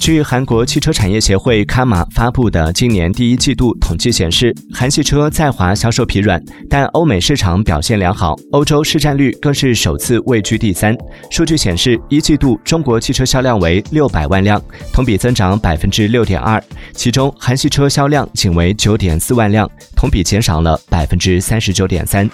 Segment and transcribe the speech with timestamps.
[0.00, 10.96] 据韩国汽车产业协会卡马发布的今年第一季度统计显示，韩系车在华销售疲软，但欧美市场表现良好，欧洲市占率更是首次位居第三。
[11.28, 14.62] 数据显示，一季度中国汽车销量为六百万辆，
[14.92, 22.30] 同比增长百分之六点二，其中韩系车销量仅为九点四万辆，同比减少了百分之三十九点三。